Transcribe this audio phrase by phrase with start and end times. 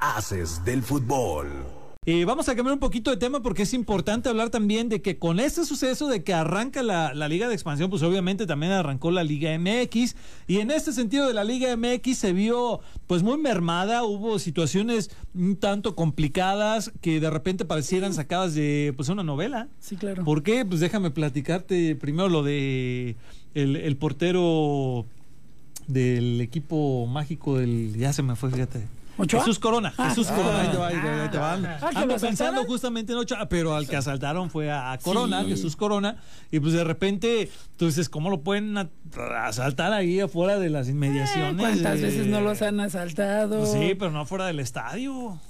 [0.00, 1.48] Haces del fútbol.
[2.06, 5.18] Eh, vamos a cambiar un poquito de tema porque es importante hablar también de que
[5.18, 9.10] con este suceso de que arranca la, la, Liga de Expansión, pues obviamente también arrancó
[9.10, 10.14] la Liga MX
[10.46, 15.10] y en este sentido de la Liga MX se vio pues muy mermada, hubo situaciones
[15.34, 19.66] un tanto complicadas que de repente parecieran sacadas de pues una novela.
[19.80, 20.24] Sí, claro.
[20.24, 20.64] ¿Por qué?
[20.64, 23.16] Pues déjame platicarte primero lo de
[23.54, 25.06] el, el portero
[25.88, 28.97] del equipo mágico del ya se me fue, fíjate.
[29.18, 29.40] ¿Ochoa?
[29.40, 31.54] Jesús Corona, Ah, Jesús Corona, ahí te va, ahí te va, ahí te va.
[31.56, 32.66] Ando- ah, ¿que ando lo pensando asaltaron?
[32.66, 35.48] justamente en Ochoa, pero al que asaltaron fue a Corona, Sí.
[35.50, 36.16] Jesús Corona,
[36.50, 38.88] y pues de repente, tú dices, ¿cómo lo pueden a-
[39.44, 41.54] asaltar ahí afuera de las inmediaciones?
[41.54, 43.58] Eh, ¿Cuántas veces no los han asaltado?
[43.58, 45.40] Pues sí, pero no fuera del estadio.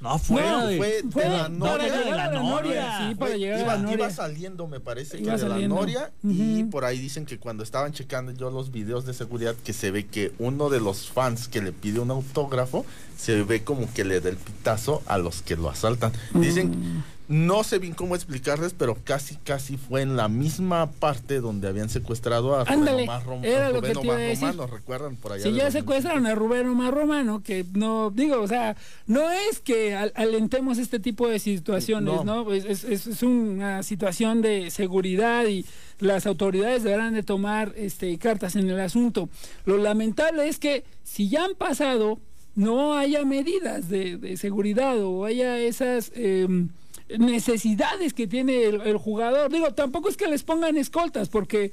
[0.00, 0.76] No, fuera No, de...
[0.76, 1.84] fue de Fue la para Noria.
[1.88, 2.50] llegar la a la Noria.
[2.52, 2.98] Noria.
[3.08, 3.96] Sí, para Fue- llegar iba, a la Noria.
[3.96, 5.74] iba saliendo, me parece Iba que de saliendo.
[5.74, 6.12] la Noria.
[6.22, 9.90] Y por ahí dicen que cuando estaban checando yo los videos de seguridad, que se
[9.90, 14.04] ve que uno de los fans que le pide un autógrafo, se ve como que
[14.04, 16.12] le da el pitazo a los que lo asaltan.
[16.32, 17.02] Dicen, Mm.
[17.28, 21.90] No sé bien cómo explicarles, pero casi, casi fue en la misma parte donde habían
[21.90, 24.48] secuestrado a Ándale, Rubén Omar Rom- era lo que Rubén te iba a Omar decir.
[24.48, 25.42] Romano, ¿recuerdan por allá?
[25.42, 25.80] Si ya 2005?
[25.80, 28.76] secuestraron a Rubén Omar Romano, que no, digo, o sea,
[29.06, 32.44] no es que al- alentemos este tipo de situaciones, No.
[32.44, 32.52] ¿no?
[32.52, 35.66] Es, es- una situación de seguridad y
[36.00, 39.28] las autoridades deberán de tomar este, cartas en el asunto.
[39.66, 42.18] Lo lamentable es que si ya han pasado,
[42.54, 46.10] no haya medidas de, de seguridad o haya esas...
[46.14, 46.70] em,
[47.18, 49.50] necesidades que tiene el, jugador.
[49.50, 51.72] Digo, tampoco es que les pongan escoltas, porque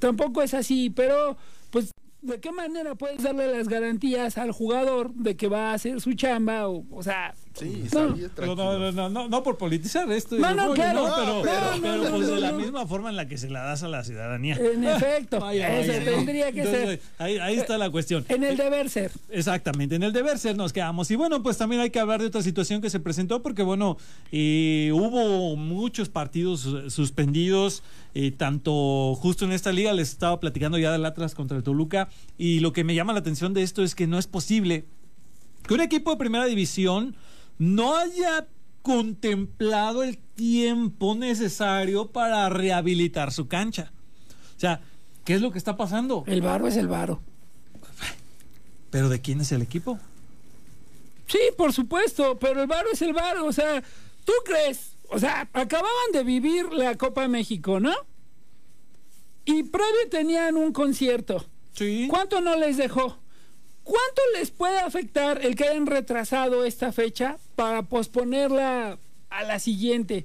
[0.00, 1.36] tampoco es así, pero
[1.70, 6.00] pues ¿de qué manera puedes darle las garantías al jugador de que va a hacer
[6.00, 6.68] su chamba?
[6.68, 8.16] O, o sea, Sí, No.
[8.46, 10.36] No, no, no, no, no, no por politizar esto.
[10.36, 11.42] No, no, claro.
[11.42, 14.56] pero, pues de la misma forma en la que se la das a la ciudadanía.
[14.56, 15.38] en efecto,
[16.04, 18.24] tendría que Entonces, ser Ahí, ahí está la cuestión.
[18.28, 19.12] en el deber ser.
[19.28, 21.10] Exactamente, en el deber ser nos quedamos.
[21.10, 23.98] Y bueno, pues también hay que hablar de otra situación que se presentó porque, bueno,
[24.30, 27.82] eh, hubo muchos partidos eh, suspendidos,
[28.14, 32.08] eh, tanto justo en esta liga, les estaba platicando ya del Atlas contra el Toluca,
[32.38, 34.84] y lo que me llama la atención de esto es que no es posible
[35.66, 37.14] que un equipo de primera división
[37.58, 38.46] no haya
[38.82, 43.92] contemplado el tiempo necesario para rehabilitar su cancha.
[44.56, 44.80] O sea,
[45.24, 46.24] ¿qué es lo que está pasando?
[46.26, 47.22] El varo es el varo.
[48.90, 49.98] ¿Pero de quién es el equipo?
[51.26, 53.46] Sí, por supuesto, pero el varo es el varo.
[53.46, 53.82] O sea,
[54.24, 54.96] ¿tú crees?
[55.08, 57.94] O sea, acababan de vivir la Copa México, ¿no?
[59.44, 61.44] Y previo tenían un concierto.
[61.72, 62.06] Sí.
[62.10, 63.21] ¿Cuánto no les dejó?
[63.84, 68.98] ¿Cuánto les puede afectar el que hayan retrasado esta fecha para posponerla
[69.30, 70.24] a la siguiente?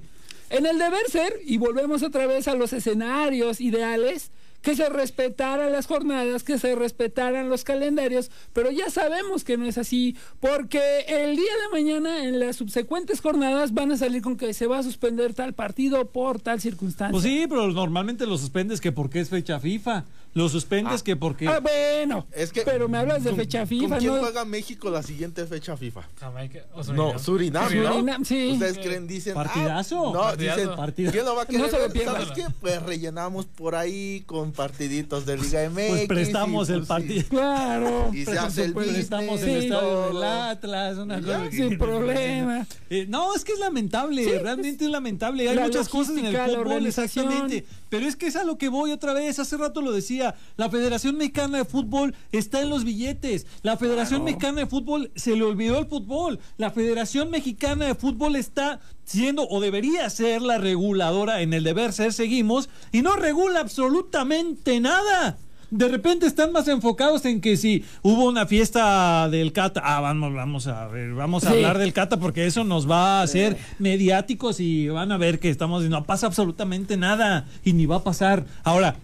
[0.50, 4.30] En el deber ser, y volvemos otra vez a los escenarios ideales,
[4.62, 9.66] que se respetaran las jornadas, que se respetaran los calendarios, pero ya sabemos que no
[9.66, 14.36] es así, porque el día de mañana en las subsecuentes jornadas van a salir con
[14.36, 17.12] que se va a suspender tal partido por tal circunstancia.
[17.12, 20.04] Pues sí, pero normalmente lo suspendes que porque es fecha FIFA.
[20.34, 21.48] Lo suspendes que porque...
[21.48, 24.20] Ah, bueno, Es que, pero me hablas de ¿con- fecha ¿Con FIFA, quién ¿no?
[24.20, 26.02] juega México la siguiente fecha FIFA?
[26.20, 26.60] Jamaica.
[26.74, 27.92] o No, Surinam, ¿no?
[27.92, 28.50] Surinam, sí.
[28.52, 29.32] Ustedes creen, dicen.
[29.32, 30.12] ah, Partidazo.
[30.12, 30.60] no, Partidazo.
[30.60, 30.76] dicen.
[30.76, 31.12] Partidazo.
[31.12, 32.04] ¿Quién lo va a querer No se lo.
[32.12, 32.44] ¿Sabes qué?
[32.60, 35.88] Pues rellenamos por ahí con partiditos de Liga MX.
[35.88, 37.22] Pues prestamos y, el pues, partido.
[37.22, 37.28] sí.
[37.28, 38.10] Claro.
[38.12, 39.50] Y se hace el Pues business, estamos en Sí.
[39.52, 40.06] el estadio todo.
[40.20, 42.66] del Atlas, una cosa que- Sin problema.
[42.90, 45.48] Eh, no, es que es lamentable, Sí, realmente es lamentable.
[45.48, 47.66] Hay la muchas cosas en el fútbol, exactamente.
[47.88, 49.38] Pero es que es a lo que voy otra vez.
[49.38, 50.34] Hace rato lo decía.
[50.56, 53.46] La Federación Mexicana de Fútbol está en los billetes.
[53.62, 56.38] La Federación Mexicana de Fútbol se le olvidó el fútbol.
[56.58, 61.92] La Federación Mexicana de Fútbol está siendo o debería ser la reguladora en el deber
[61.94, 65.38] ser, seguimos, y no regula absolutamente nada.
[65.70, 70.32] De repente están más enfocados en que si hubo una fiesta del Cata, ah, vamos,
[70.34, 71.56] vamos a ver, vamos a Sí.
[71.56, 75.50] hablar del Cata porque eso nos va a hacer mediáticos y van a ver que
[75.50, 78.44] estamos y no pasa absolutamente nada y ni va a pasar.
[78.64, 78.96] Ahora,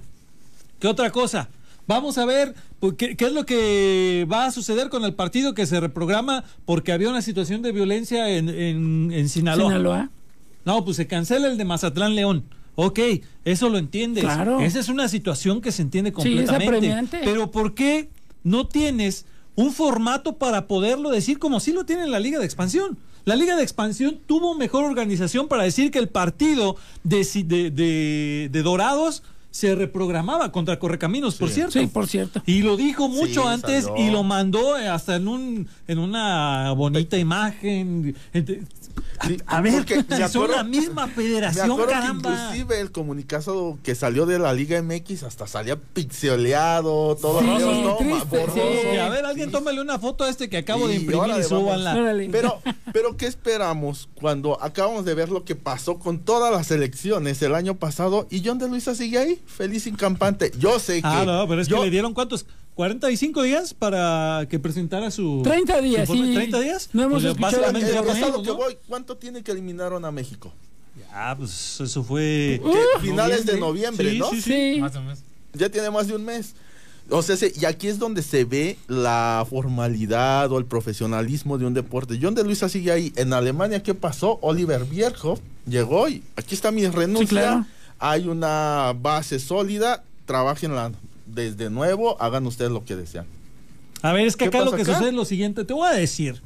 [0.81, 1.49] ¿qué otra cosa?
[1.87, 5.53] Vamos a ver pues, qué, qué es lo que va a suceder con el partido
[5.55, 9.69] que se reprograma porque había una situación de violencia en, en, en Sinaloa.
[9.71, 10.11] Sinaloa.
[10.65, 12.45] No, pues se cancela el de Mazatlán León.
[12.77, 12.99] Ok,
[13.45, 14.25] eso lo entiendes.
[14.25, 14.61] Claro.
[14.61, 16.67] Esa es una situación que se entiende Sí, es completamente.
[16.67, 17.21] apremiante.
[17.23, 18.09] pero ¿por qué
[18.43, 22.99] no tienes un formato para poderlo decir como sí lo tiene la Liga de Expansión?
[23.27, 28.49] La Liga de Expansión tuvo mejor organización para decir que el partido de, de, de-
[28.51, 29.23] de Dorados
[29.55, 31.79] se reprogramaba contra Correcaminos, por cierto.
[31.79, 32.43] Sí, por cierto.
[32.45, 34.05] Y lo dijo mucho Sí, antes salió.
[34.05, 38.17] y lo mandó eh, hasta en un en una bonita imagen.
[39.47, 42.31] A, ver, son acuerdo- la misma Me federación, que caramba.
[42.33, 47.47] inclusive el comunicado que salió de la Liga MX hasta salía pixeleado, todo Sí,
[48.29, 48.59] borroso.
[48.93, 49.53] Y a ver, alguien Sí.
[49.53, 51.95] tómale una foto a este que acabo de imprimir y órale, súbanla.
[51.97, 52.29] Órale.
[52.31, 52.61] Pero,
[52.93, 57.55] pero ¿qué esperamos cuando acabamos de ver lo que pasó con todas las elecciones el
[57.55, 60.53] año pasado y John de Luisa sigue ahí, feliz y campante?
[60.59, 61.07] Yo sé que...
[61.09, 62.47] Ah, no, pero es yo- que le dieron cuántos?
[62.75, 66.27] 45 días para que presentara su 30 días, su informe?
[66.33, 66.35] sí.
[66.51, 66.91] 30 días.
[66.93, 68.57] No hemos Pues, escuchado ya ponemos, lo que ¿no?
[68.57, 68.77] voy.
[68.89, 70.53] ¿Cuánto tiene que eliminaron a México?
[71.13, 74.31] Ah, pues eso fue Que finales de noviembre, Sí, ¿no?
[74.31, 74.75] sí, sí.
[74.75, 74.81] Sí.
[74.81, 75.21] Más o menos.
[75.53, 76.55] Ya tiene más de un mes.
[77.11, 81.67] O sea, se- y aquí es donde se ve la formalidad o el profesionalismo de
[81.67, 82.19] un deporte.
[82.21, 83.13] John de Luisa sigue ahí.
[83.15, 84.39] En Alemania, ¿qué pasó?
[84.43, 87.29] Oliver Bierhoff llegó y aquí está mi renuncia.
[87.29, 87.67] claro.
[88.07, 90.05] Hay una base sólida.
[90.27, 90.93] Trabajenla
[91.25, 92.21] desde nuevo.
[92.21, 93.25] Hagan ustedes lo que desean.
[94.03, 94.93] A ver, es que ¿Qué acá lo que acá?
[94.93, 96.43] sucede es lo siguiente, te voy a decir.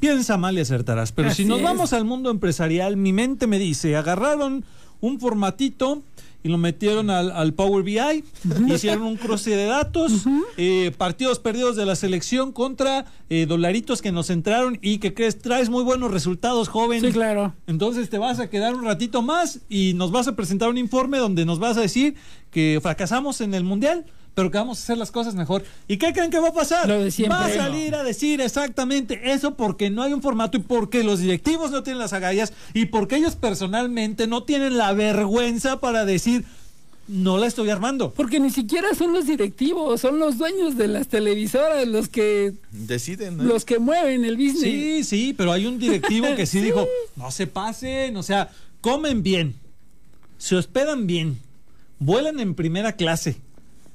[0.00, 1.64] Piensa mal y acertarás, pero si nos es.
[1.64, 4.64] vamos al mundo empresarial, mi mente me dice, agarraron
[5.02, 6.02] un formatito
[6.44, 8.22] y lo metieron al, al Power BI,
[8.68, 10.26] hicieron un cruce de datos,
[10.58, 15.38] eh, partidos perdidos de la selección contra eh, dolaritos que nos entraron y que crees,
[15.40, 17.00] traes muy buenos resultados, joven.
[17.00, 17.54] Sí, claro.
[17.66, 21.16] Entonces te vas a quedar un ratito más y nos vas a presentar un informe
[21.16, 22.14] donde nos vas a decir
[22.50, 25.64] que fracasamos en el mundial, pero que vamos a hacer las cosas mejor.
[25.88, 26.88] ¿Y qué creen que va a pasar?
[26.88, 27.38] Lo de siempre.
[27.38, 31.20] Va a salir a decir exactamente eso porque no hay un formato y porque los
[31.20, 36.44] directivos no tienen las agallas y porque ellos personalmente no tienen la vergüenza para decir
[37.06, 38.12] no la estoy armando.
[38.12, 43.36] Porque ni siquiera son los directivos, son los dueños de las televisoras los que Deciden.
[43.36, 43.44] ¿no?
[43.44, 44.60] los que mueven el business.
[44.60, 46.86] Sí, sí, pero hay un directivo que sí, dijo,
[47.16, 48.50] no se pasen, o sea,
[48.80, 49.54] comen bien,
[50.38, 51.38] se hospedan bien,
[51.98, 53.36] vuelan en primera clase,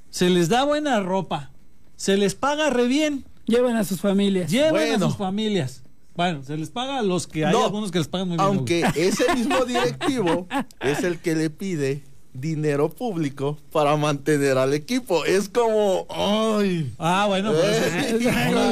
[0.09, 1.51] se les da buena ropa,
[1.95, 4.51] se les paga re bien, Llevan a sus familias.
[4.51, 5.05] llevan Bueno.
[5.05, 5.83] a sus familias.
[6.15, 8.45] Bueno, se les paga a los que hay No, algunos que les pagan muy bien.
[8.47, 10.47] Aunque ese mismo directivo
[10.81, 12.03] es el que le pide
[12.33, 15.25] dinero público para mantener al equipo.
[15.25, 16.93] Es como, ay.
[16.99, 18.69] Ah, bueno, eso, Eh, es- Ay, no,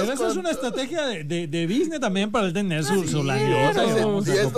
[0.00, 3.08] Pero eso es una estrategia de, de, de business también para él tener su, su
[3.08, 3.96] Sí, y claro.
[4.00, 4.52] vamos a Y dices,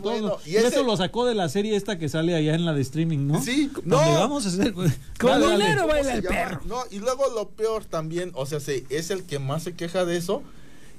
[0.00, 2.82] bueno, ese- eso lo sacó de la serie esta que sale allá en la de
[2.82, 3.42] streaming, ¿no?
[3.42, 4.18] Sí, Donde no.
[4.20, 4.72] vamos a hacer.
[5.20, 6.60] Con dinero ¿Cómo baila el perro.
[6.66, 10.04] No, y luego lo peor también, o sea, se- es el que más se queja
[10.04, 10.42] de eso.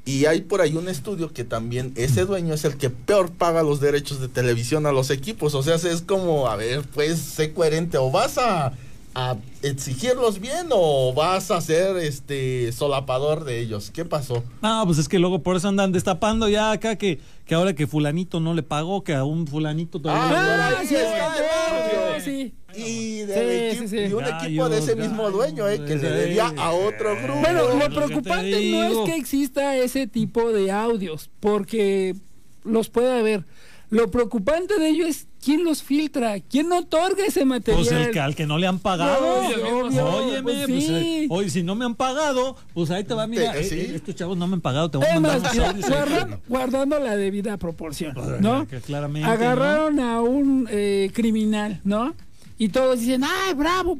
[0.06, 3.62] Y hay por ahí un estudio que también ese dueño es el que peor paga
[3.62, 5.54] los derechos de televisión a los equipos.
[5.54, 7.98] O sea, es como, a ver, pues sé coherente.
[7.98, 8.72] O vas a,
[9.19, 13.90] a exigirlos bien o vas a ser este solapador de ellos.
[13.90, 14.44] ¿Qué pasó?
[14.62, 17.88] No, pues es que luego por eso andan destapando ya acá que, que ahora que
[17.88, 20.69] fulanito no le pagó, que a un fulanito todavía.
[20.69, 22.54] Ah, sí.
[22.75, 23.98] Y, del Sí, equipo- sí, sí.
[23.98, 26.06] y un Gallos, equipo de ese mismo gallos, dueño, eh, que sí.
[26.06, 27.40] debía a otro grupo.
[27.40, 32.16] Bueno, Lo preocupante no es que exista ese tipo de audios, porque
[32.64, 33.46] los puede haber.
[33.89, 37.86] Lo preocupante de ello es quién los filtra, quién otorga ese material.
[37.86, 39.22] Pues el que al que no le han pagado.
[39.22, 40.94] No, obvio, Óyeme, pues pues, sí.
[40.94, 43.75] eh, oye, si no me han pagado, pues ahí te va, mira, sí.
[43.75, 48.13] eh, estos chavos no me han pagado, te voy a mandar guardando la debida proporción,
[48.42, 48.68] ¿no?
[48.68, 52.13] Que claramente, Agarraron a un eh, criminal, ¿no?
[52.57, 54.00] Y todos dicen, ¡ay, bravo!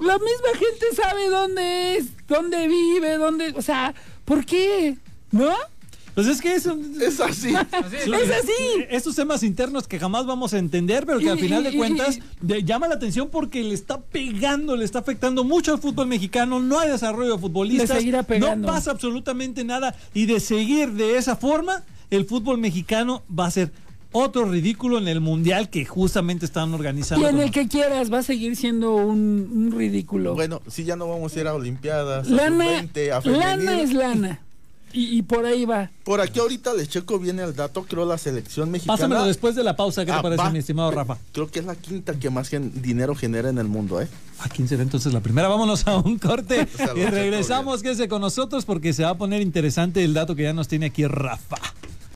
[0.00, 3.54] La misma gente sabe dónde es, dónde vive, dónde...
[3.56, 3.94] O sea,
[4.24, 4.96] ¿por qué?
[5.30, 5.54] ¿No?
[6.14, 7.52] Pues es que eso, Es así.
[7.52, 8.84] Es así.
[8.88, 11.74] Estos temas internos que jamás vamos a entender, pero que Y- al final y- de
[11.74, 15.80] y- cuentas de- llama la atención porque le está pegando, le está afectando mucho al
[15.80, 16.60] fútbol mexicano.
[16.60, 17.88] No hay desarrollo de futbolistas.
[17.90, 18.68] Le seguirá pegando.
[18.68, 19.94] No pasa absolutamente nada.
[20.14, 23.72] Y de seguir de esa forma, el fútbol mexicano va a ser
[24.16, 27.28] otro ridículo en el mundial que justamente están Y organizando.
[27.28, 30.34] en con- el que quieras va a seguir siendo un, un ridículo.
[30.34, 33.40] Bueno, si ya no vamos a ir a Olimpiadas, a lana, sub-20, a femenil.
[33.40, 34.40] lana es lana.
[34.94, 35.90] Y, y por ahí va.
[36.04, 38.96] Por aquí ahorita le checo bien el dato, creo la selección mexicana.
[38.96, 40.50] Pásamelo después de la pausa, ¿qué te Ah, parece, va.
[40.50, 41.18] mi estimado Rafa?
[41.32, 44.08] Creo que es la quinta que más gen- dinero genera en el mundo, ¿eh?
[44.38, 45.48] ¿A quién será entonces la primera?
[45.48, 47.82] Vámonos a un corte y regresamos.
[47.82, 50.86] Quédese con nosotros porque se va a poner interesante el dato que ya nos tiene
[50.86, 51.56] aquí Rafa.